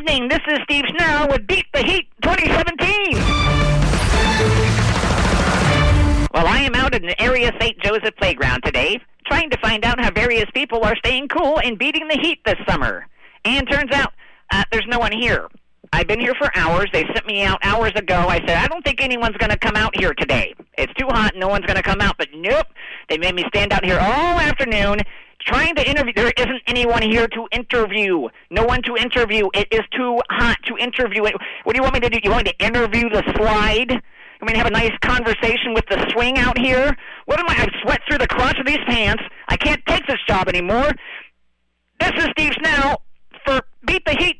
evening. 0.00 0.28
This 0.28 0.40
is 0.48 0.58
Steve 0.64 0.84
Schnell 0.88 1.28
with 1.28 1.46
Beat 1.46 1.66
the 1.74 1.82
Heat 1.82 2.08
2017. 2.22 3.12
Well, 6.32 6.46
I 6.46 6.60
am 6.60 6.74
out 6.74 6.94
at 6.94 7.02
the 7.02 7.20
area 7.20 7.52
St. 7.60 7.78
Joseph 7.80 8.16
playground 8.16 8.62
today, 8.64 8.98
trying 9.26 9.50
to 9.50 9.58
find 9.58 9.84
out 9.84 10.00
how 10.00 10.10
various 10.10 10.46
people 10.54 10.84
are 10.84 10.96
staying 10.96 11.28
cool 11.28 11.60
and 11.62 11.78
beating 11.78 12.08
the 12.08 12.16
heat 12.16 12.42
this 12.46 12.56
summer. 12.66 13.06
And 13.44 13.68
turns 13.68 13.90
out 13.92 14.14
uh, 14.50 14.64
there's 14.72 14.86
no 14.88 14.98
one 14.98 15.12
here. 15.12 15.48
I've 15.92 16.06
been 16.06 16.20
here 16.20 16.34
for 16.34 16.50
hours. 16.56 16.88
They 16.94 17.04
sent 17.12 17.26
me 17.26 17.42
out 17.42 17.58
hours 17.62 17.92
ago. 17.94 18.14
I 18.16 18.38
said, 18.38 18.56
I 18.56 18.68
don't 18.68 18.82
think 18.82 19.02
anyone's 19.02 19.36
going 19.36 19.50
to 19.50 19.58
come 19.58 19.76
out 19.76 19.94
here 19.98 20.14
today. 20.14 20.54
It's 20.78 20.94
too 20.94 21.08
hot. 21.08 21.32
And 21.32 21.40
no 21.40 21.48
one's 21.48 21.66
going 21.66 21.76
to 21.76 21.82
come 21.82 22.00
out. 22.00 22.16
But 22.16 22.28
nope. 22.32 22.68
They 23.10 23.18
made 23.18 23.34
me 23.34 23.44
stand 23.48 23.72
out 23.72 23.84
here 23.84 23.98
all 23.98 24.38
afternoon 24.38 25.00
trying 25.50 25.74
to 25.74 25.88
interview. 25.88 26.12
There 26.14 26.32
isn't 26.36 26.62
anyone 26.66 27.02
here 27.02 27.26
to 27.28 27.48
interview. 27.52 28.28
No 28.50 28.64
one 28.64 28.82
to 28.82 28.96
interview. 28.96 29.48
It 29.54 29.68
is 29.70 29.80
too 29.96 30.20
hot 30.30 30.58
to 30.66 30.76
interview. 30.78 31.22
What 31.22 31.74
do 31.74 31.76
you 31.76 31.82
want 31.82 31.94
me 31.94 32.00
to 32.00 32.08
do? 32.08 32.20
You 32.22 32.30
want 32.30 32.46
me 32.46 32.52
to 32.52 32.64
interview 32.64 33.08
the 33.08 33.22
slide? 33.36 33.90
I 33.92 34.46
mean, 34.46 34.56
have 34.56 34.66
a 34.66 34.70
nice 34.70 34.96
conversation 35.02 35.74
with 35.74 35.84
the 35.90 36.08
swing 36.12 36.38
out 36.38 36.56
here. 36.58 36.96
What 37.26 37.38
am 37.40 37.46
I? 37.48 37.56
I 37.58 37.82
sweat 37.82 38.00
through 38.08 38.18
the 38.18 38.26
crotch 38.26 38.58
of 38.58 38.66
these 38.66 38.78
pants. 38.86 39.22
I 39.48 39.56
can't 39.56 39.84
take 39.86 40.06
this 40.06 40.18
job 40.26 40.48
anymore. 40.48 40.90
This 42.00 42.12
is 42.16 42.28
Steve 42.38 42.52
Snell 42.62 43.02
for 43.44 43.60
Beat 43.86 44.04
the 44.06 44.12
Heat 44.12 44.39